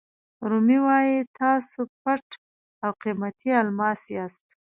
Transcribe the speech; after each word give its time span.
رومي 0.49 0.77
وایي 0.85 1.17
تاسو 1.39 1.79
پټ 2.01 2.25
او 2.83 2.91
قیمتي 3.03 3.49
الماس 3.63 4.01
یاست. 4.15 4.47